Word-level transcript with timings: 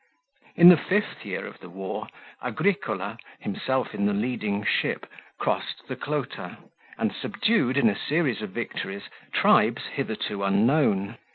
24 0.55 0.63
In 0.63 0.69
the 0.69 0.83
fifth 0.89 1.25
year 1.27 1.45
of 1.45 1.59
the 1.59 1.69
war, 1.69 2.07
Agricola, 2.41 3.19
himself 3.37 3.93
in 3.93 4.07
the 4.07 4.13
leading 4.15 4.63
ship, 4.65 5.05
crossed 5.37 5.87
the 5.87 5.95
Clota, 5.95 6.57
and 6.97 7.13
subdued 7.13 7.77
in 7.77 7.87
a 7.87 7.95
series 8.09 8.41
of 8.41 8.49
victories 8.49 9.09
tribes 9.31 9.85
hitherto 9.93 10.43
unknown. 10.43 11.17